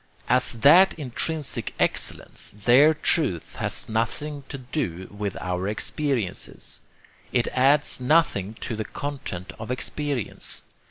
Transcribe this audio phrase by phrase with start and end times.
[0.27, 6.81] As that intrinsic excellence, their truth has nothing to do with our experiences.
[7.31, 10.63] It adds nothing to the content of experience.